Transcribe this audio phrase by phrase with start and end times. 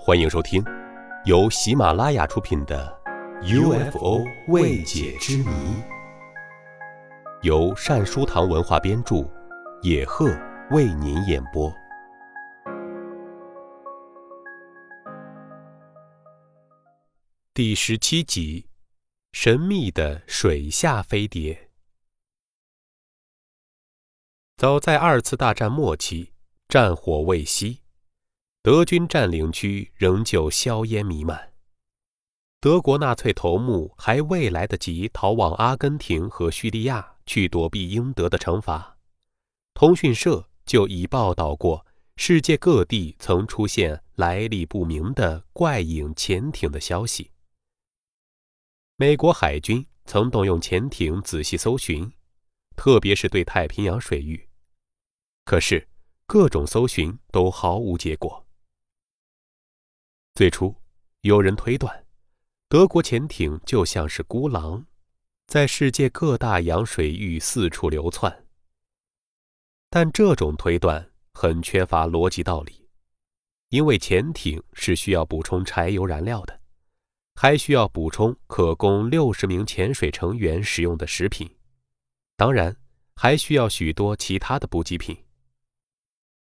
[0.00, 0.64] 欢迎收听，
[1.24, 2.96] 由喜马拉雅出品的
[3.90, 5.44] 《UFO 未解之谜》，
[7.42, 9.28] 由善书堂文化编著，
[9.82, 10.30] 野鹤
[10.70, 11.70] 为您演播。
[17.52, 18.68] 第十七集：
[19.32, 21.70] 神秘的水下飞碟。
[24.56, 26.32] 早在二次大战末期，
[26.68, 27.80] 战火未熄。
[28.70, 31.54] 德军占领区仍旧硝烟弥漫，
[32.60, 38.98] 德国纳粹头目还未来得及逃往阿根廷和叙利亚去躲避英德的惩罚，
[39.72, 41.86] 通讯社就已报道过
[42.16, 47.30] 世界各地曾出现来历不明的怪影潜艇的消息。
[48.96, 52.12] 美国海军曾动用潜艇仔细搜寻，
[52.76, 54.46] 特别是对太平洋水域，
[55.46, 55.88] 可是
[56.26, 58.44] 各种搜寻都毫无结果。
[60.38, 60.72] 最初，
[61.22, 62.06] 有人推断，
[62.68, 64.86] 德国潜艇就像是孤狼，
[65.48, 68.46] 在世界各大洋水域四处流窜。
[69.90, 72.86] 但这种推断很缺乏逻辑道理，
[73.70, 76.60] 因为潜艇是需要补充柴油燃料的，
[77.34, 81.52] 还需要补充可供六十名潜水成员使用的食品，
[82.36, 82.76] 当然
[83.16, 85.20] 还需要许多其他的补给品。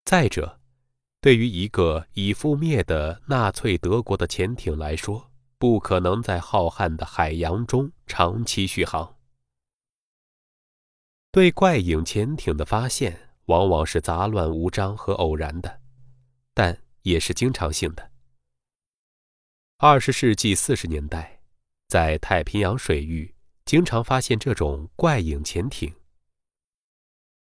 [0.05, 0.58] 再者，
[1.20, 9.16] 对于一个已覆灭的纳粹德国的潜艇来说，不可能在浩瀚的海洋中长期续航。
[11.33, 15.80] 对怪影潜艇的发现往往是杂乱无章和偶然的，
[16.55, 18.11] 但也是经常性的。
[19.78, 21.41] 二十世纪四十年代，
[21.89, 25.92] 在太平洋水域经常发现这种怪影潜艇。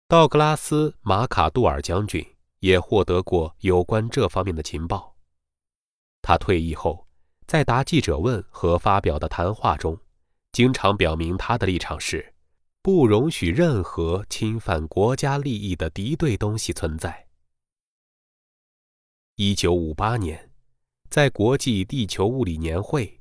[0.07, 2.25] 道格拉斯·马卡杜尔将军。
[2.59, 5.15] 也获得过有关这方面的情报。
[6.21, 7.07] 他退役后，
[7.47, 9.97] 在答记者问和发表的谈话中，
[10.51, 12.33] 经常表明他的立场是：
[12.81, 17.27] 不容许任何侵犯国家利益的敌对东西存在。
[19.35, 20.51] 一九五八年，
[21.09, 23.19] 在国际地球物理年会，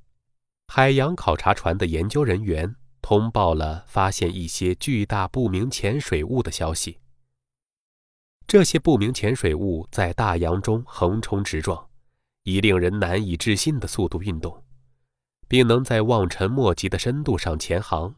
[0.67, 6.99] 海洋考察船的研究人员通报了发现一些巨大不明潜水物的消息。
[8.49, 11.91] 这些不明潜水物在大洋中横冲直撞，
[12.45, 14.65] 以令人难以置信的速度运动，
[15.47, 18.15] 并能在望尘莫及的深度上潜航。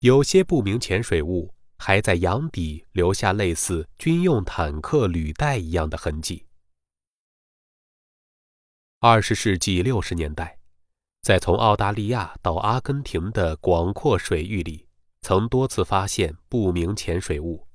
[0.00, 6.44] 有些不明潜水物还在洋底留下类似军用坦克履带一样的痕迹。
[8.98, 10.58] 二十世纪六十年代，
[11.22, 14.88] 在从澳大利亚到阿根廷的广阔水域里，
[15.22, 17.68] 曾多次发现不明潜水物。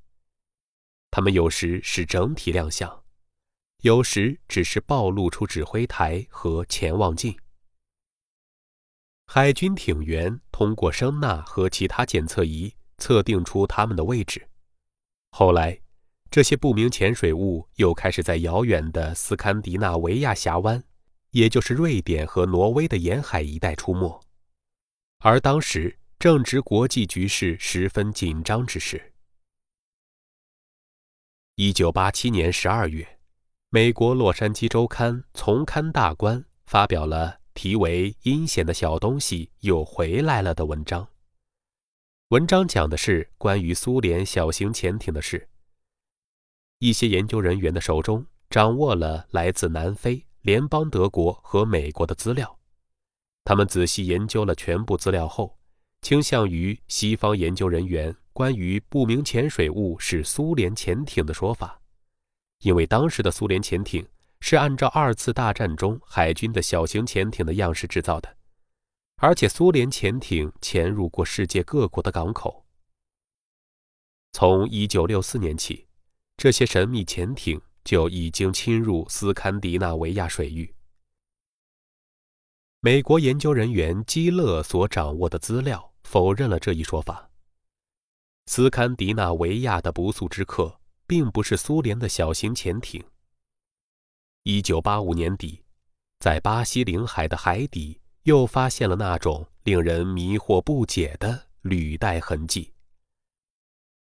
[1.20, 3.04] 他们有时是整体亮相，
[3.82, 7.38] 有时只是暴露出指挥台和潜望镜。
[9.28, 14.48] 海军艇员通过声呐和其他检测仪测定出他们的位置。
[15.32, 15.82] 后来，
[16.32, 20.82] 这些不明潜水物又开始在遥远的斯堪的纳维亚峡湾，
[21.32, 24.22] 也就是瑞典和挪威的沿海一带出没，
[25.18, 29.12] 而当时正值国际局势十分紧张之时。
[31.62, 33.20] 一九八七年十二月，
[33.70, 41.06] 美国《洛杉矶周刊》从刊大观发表了题为“阴险的小东西又回来了”的文章。
[42.30, 45.50] 文章讲的是关于苏联小型潜艇的事。
[46.78, 52.58] 一些研究人员的手中掌握了来自南非、联邦德国和美国的资料，
[53.44, 55.59] 他们仔细研究了全部资料后，
[56.02, 58.16] 倾向于西方研究人员。
[58.32, 61.82] 关于不明潜水物是苏联潜艇的说法，
[62.60, 64.08] 因为当时的苏联潜艇
[64.40, 68.38] 是按照二次大战中海军的小型潜艇的样式制造的，
[69.18, 72.66] 而且苏联潜艇潜入过世界各国的港口。
[74.32, 75.88] 从1964年起，
[76.38, 80.74] 这些神秘潜艇就已经侵入斯堪的纳维亚水域。
[82.80, 87.30] 美国研究人员基勒所掌握的资料否认了这一说法。
[88.48, 93.06] 斯堪的纳维亚的不速之客，并不是苏联的小型潜艇。
[94.42, 95.64] 一九八五年底，
[96.20, 102.74] 在巴西领海的海底又发现了那种令人迷惑不解的履带痕迹，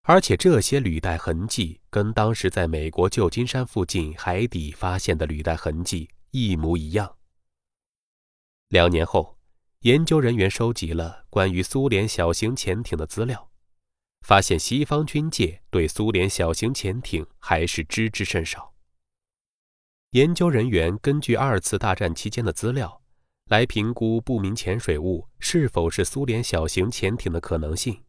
[0.02, 7.16] 而且这些履带痕迹跟当时在美国旧金山附近海底发现的履带痕迹一模一样。
[8.70, 9.31] 两年后，
[9.82, 13.50] 研究人员收集了关于苏联小型潜艇的资料。
[14.24, 18.74] 发现西方军界对苏联小型潜艇还是知之甚少。
[20.10, 23.02] 研究人员根据二次大战期间的资料，
[23.46, 28.04] 来评估不明潜水物是否是苏联小型潜艇的可能性。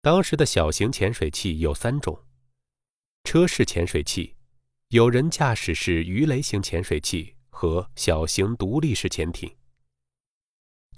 [0.00, 2.22] 当时的小型潜水器有三种：
[3.24, 4.36] 车式潜水器、
[4.90, 9.52] 有人驾驶式鱼雷型潜水器和小型独立式潜艇。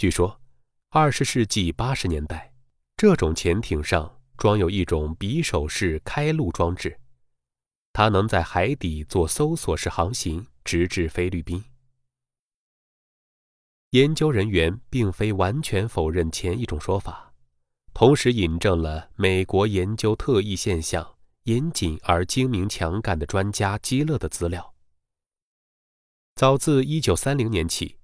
[0.00, 0.40] 据说，
[0.88, 2.54] 二十世纪八十年代，
[2.96, 6.98] 这种潜艇上装有一种匕首式开路装置。
[7.92, 11.62] 它能在海底做搜索式航行，直至菲律宾。
[13.90, 17.34] 研究人员并非完全否认前一种说法，
[17.92, 24.74] 同时引证了美国研究特异现象严谨而精明强干的专家基勒的资料。
[26.36, 27.98] 早自1930年起，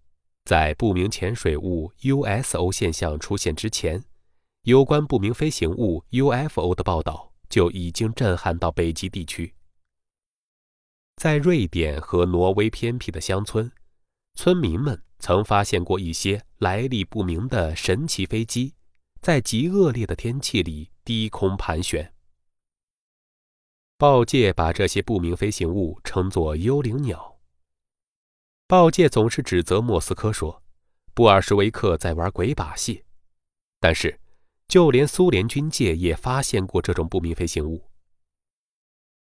[0.47, 4.05] 在不明潜水物 USO 现象出现之前，
[4.63, 9.53] 有关不明飞行物 UFO 的报道就已经震撼到北极地区。
[11.17, 13.73] 在瑞典和挪威偏僻的乡村，
[14.35, 18.73] 村民们曾发现过一些来历不明的神奇飞机，
[19.21, 22.13] 在极恶劣的天气里低空盘旋。
[23.99, 27.36] 报界把这些不明飞行物称作“幽灵鸟”。
[28.69, 30.61] 报界总是指责莫斯科说，
[31.15, 33.05] 布尔什维克在玩鬼把戏，
[33.79, 34.19] 但是，
[34.67, 37.89] 就连苏联军界也发现过这种不明飞行物。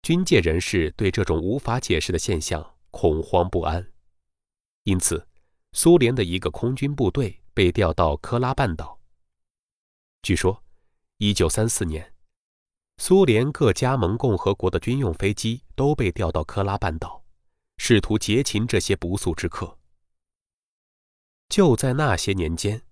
[0.03, 3.91] 军界人士对这种无法解释的现象恐慌不安，
[4.85, 5.27] 因此，
[5.73, 9.01] 苏联的一个空军部队被调到科拉半岛。
[10.23, 10.63] 据说
[11.19, 12.15] ，1934年，
[12.99, 17.25] 苏联各加盟共和国的军用飞机都被调到科拉半岛，
[17.79, 19.79] 试图劫擒这些不速之客。
[21.49, 22.83] 就在那些年间，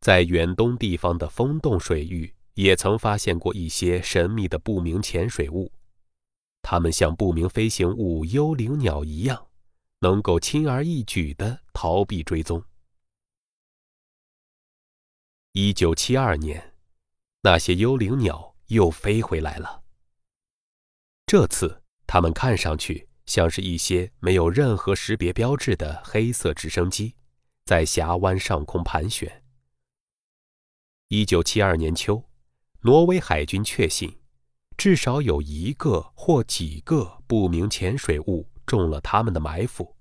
[0.00, 5.72] 在远东地方的风洞水域也曾发现过一些神秘的不明潜水物。
[6.62, 9.48] 它们像不明飞行物“幽灵鸟”一样，
[10.00, 12.62] 能够轻而易举地逃避追踪。
[15.52, 16.74] 一九七二年，
[17.42, 19.82] 那些幽灵鸟又飞回来了。
[21.26, 27.14] 这次，它们看上去像是一些没有任何识别标志的黑色直升机，
[27.64, 29.44] 在峡湾上空盘旋。
[31.06, 32.24] 一九七二年秋，
[32.80, 34.18] 挪威海军确信。
[34.76, 39.94] 至少有一个或几个不明潜水物中了他们的埋伏。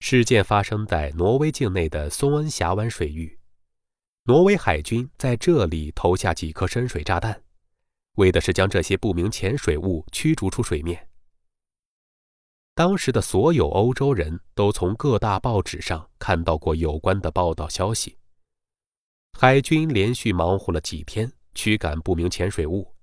[0.00, 3.38] 事件发生在挪威境内的松恩峡湾水域，
[4.24, 7.42] 挪威海军在这里投下几颗深水炸弹，
[8.16, 11.08] 为的是将这些不明潜水物驱逐出水面。
[12.74, 18.16] 当时的所有欧洲人都从各大报纸上看到过有关的报道消息。
[19.38, 22.94] 海军连续忙活了几天，驱赶不明潜水物。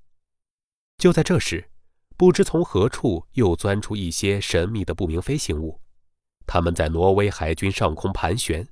[0.97, 1.69] 就在这时，
[2.17, 5.79] 不知从何处又钻出一些神秘的不明飞行物，
[6.47, 8.67] 他们在挪威海军上空盘旋。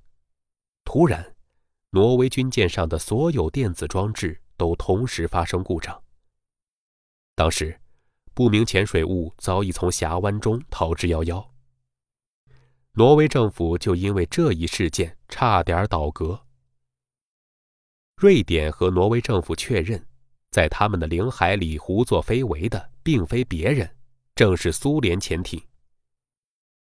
[0.84, 1.36] 突然，
[1.92, 6.02] 挪威军舰上的所有电子装置都同时发生故障。
[7.36, 7.80] 当时，
[8.38, 11.44] 不明潜水物早已从峡湾中逃之夭夭。
[12.92, 16.46] 挪威政府就因为这一事件差点倒戈。
[18.18, 20.06] 瑞典和挪威政府确认。
[20.52, 23.98] 在他们的领海里胡作非为的，并非别人，
[24.36, 25.62] 正是苏联潜艇。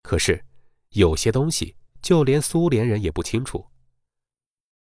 [0.03, 0.45] 可是，
[0.91, 3.65] 有些东西就连苏联人也不清楚。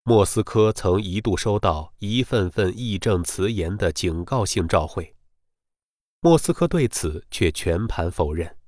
[0.02, 5.15] 莫斯科曾一度收到一份份义正辞严的警告性照会，
[6.26, 8.58] 莫斯科对此却全盘否认。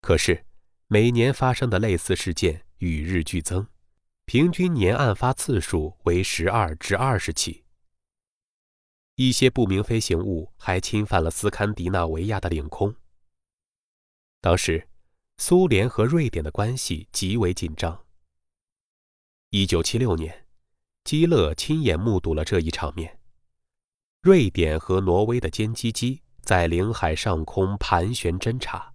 [0.00, 0.46] 可是，
[0.86, 3.66] 每年发生的类似事件与日俱增，
[4.24, 7.64] 平均年案发次数为十二至二十起。
[9.16, 12.96] 一些不明飞行物还侵犯了斯堪的纳维亚的领空。
[14.40, 14.88] 当时，
[15.36, 18.06] 苏联和瑞典的关系极为紧张。
[19.50, 20.46] 一九七六年，
[21.04, 23.20] 基勒亲眼目睹了这一场面：
[24.22, 26.21] 瑞典和挪威的歼击机
[26.52, 28.92] 在领海上空盘旋侦察，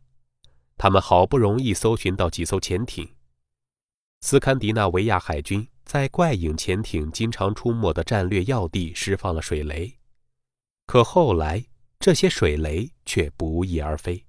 [0.78, 3.16] 他们好不容易搜寻到几艘潜艇。
[4.22, 9.98] 斯堪的纳维亚海军在怪影潜艇经常出没的战略要地释放了水雷。
[10.86, 11.66] 可后来，
[12.00, 14.24] 这些水雷却不翼而飞。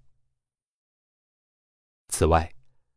[2.08, 2.50] 此外，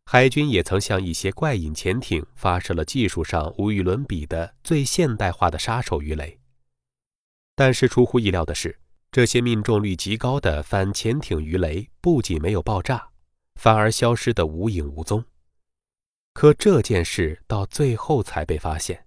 [0.06, 6.40] 海军也曾向一些怪影潜艇发射了技术上无与伦比的最现代化的杀手鱼雷。
[7.54, 8.80] 但是出乎意料的是，
[9.12, 13.12] 这些命中率极高的反潜艇鱼雷不仅没有爆炸，
[13.56, 15.24] 反而消失得无影无踪。
[16.34, 19.06] 可这件事到最后才被发现。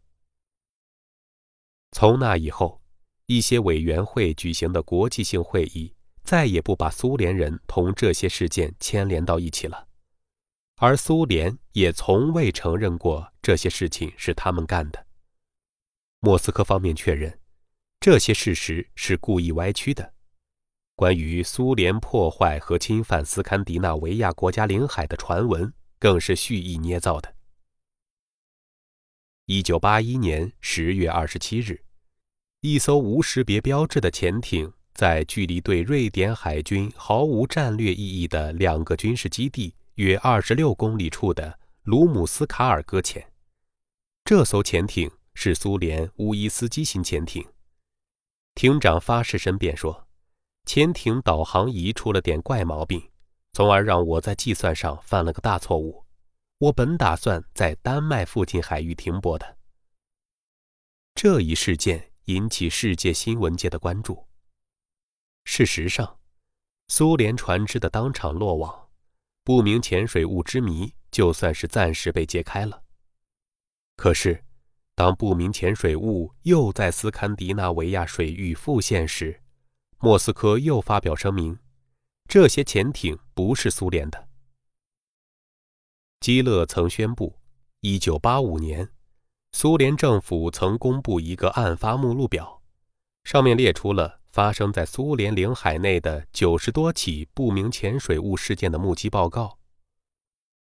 [1.93, 2.81] 从那以后。
[3.27, 5.95] 一些委员会举行的国际性会议，
[6.25, 9.89] 再也不把苏联人同这些事件牵连到一起了，
[10.77, 15.07] 而苏联也从未承认过这些事情是他们干的。
[16.21, 17.41] 莫斯科方面确认，
[18.05, 20.13] 这些事实是故意歪曲的。
[20.95, 27.35] 关于苏联破坏和侵犯斯堪的纳维亚国家领海的传闻，更是蓄意捏造的。
[29.47, 31.83] 一九八一年十月二十七日，
[32.61, 43.27] 一艘无识别标志的潜艇在距离对瑞典海军毫无战略意义的两个军事基地约二十六公里处的卢姆斯卡尔搁浅。
[44.27, 47.43] 这艘潜艇是苏联乌伊斯基型潜艇。
[48.55, 50.07] 艇长发誓申辩说。
[50.67, 53.11] 潜艇导航仪出了点怪毛病，
[53.53, 56.05] 从而让我在计算上犯了个大错误。
[56.57, 59.59] 我本打算在丹麦附近海域停泊的。
[61.15, 64.27] 这一事件引起世界新闻界的关注。
[65.45, 66.19] 事实上，
[66.89, 68.89] 苏联船只的当场落网，
[69.43, 72.83] 不明潜水物之谜就算是暂时被揭开了。
[73.97, 74.44] 可是，
[74.95, 79.41] 当不明潜水物又在斯堪的纳维亚水域复现时，
[79.99, 81.59] 莫斯科又发表声明，
[82.29, 84.29] 这些潜艇不是苏联的。
[86.21, 87.39] 基勒曾宣布
[87.83, 88.89] ，1985年，
[89.53, 92.63] 苏联政府曾公布一个案发目录表，
[93.25, 99.59] 上面列出了发生在苏联领海内的九十多起不明潜水物事件的目击报告。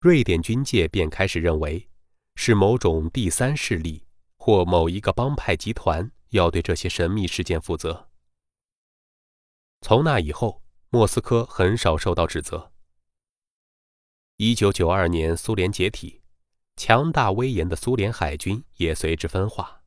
[0.00, 1.88] 瑞典军界便开始认为，
[2.34, 4.03] 是某种第三势力
[4.44, 8.10] 或某一个帮派集团要对这些神秘事件负责。
[9.80, 12.70] 从那以后，莫斯科很少受到指责。
[14.36, 16.20] 一九九二年，苏联解体，
[16.76, 19.80] 强大威严的苏联海军也随之分化，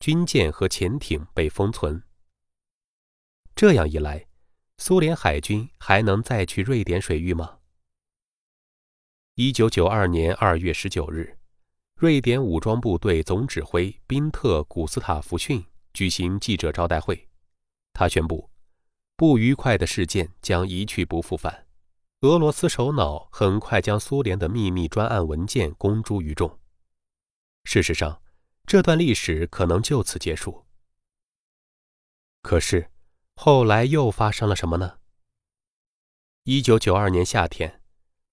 [0.00, 2.02] 军舰和潜艇被封存。
[3.54, 4.26] 这样一来，
[4.78, 7.58] 苏联海军还能再去瑞典水域吗？
[9.34, 11.38] 一九九二年二月十九日，
[12.02, 17.28] 瑞典武装部队总指挥宾特·古斯塔夫逊举行记者招待会，
[17.92, 18.50] 他宣布。
[19.16, 21.68] 不愉快的事件将一去不复返。
[22.22, 26.58] 俄罗斯首脑很快将苏联的秘密专案文件公诸于众。
[27.62, 28.20] 事实上，
[28.66, 30.66] 这段历史可能就此结束。
[32.42, 32.90] 可是，
[33.36, 34.98] 后来又发生了什么呢？
[36.42, 37.80] 一九九二年夏天，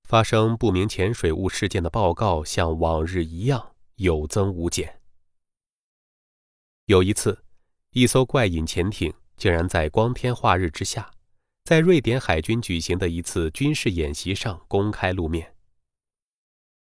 [0.09, 4.99] 发生不明潜水物事件的报告像往日一样有增无减。
[6.85, 7.43] 有一次，
[7.91, 9.13] 一艘怪影潜艇。
[9.37, 11.09] 竟然在光天化日之下，
[11.63, 15.55] 在瑞典海军举行的一次军事演习上公开露面。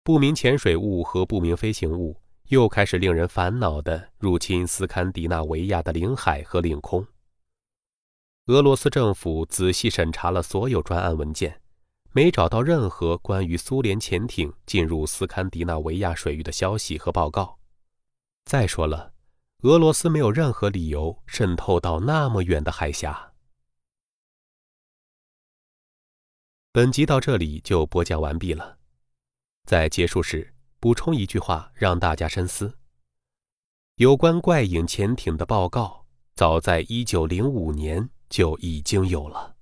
[0.06, 7.06] 不明潜水物和不明飞行物又开始令人烦恼地入侵斯堪的纳维亚的领海和领空。
[8.46, 11.60] 俄罗斯政府仔细审查了所有专案文件，
[12.20, 17.58] 没找到任何关于苏联潜艇进入斯堪的纳维亚水域的消息和报告。
[18.44, 19.14] 再说了。
[19.62, 23.32] 俄罗斯没有任何理由渗透到那么远的海峡。
[26.74, 28.78] 本集到这里就播讲完毕了，
[29.64, 32.78] 在结束时补充一句话，让大家深思：
[33.96, 39.56] 有关怪影潜艇的报告，早在一九零五年就已经有了。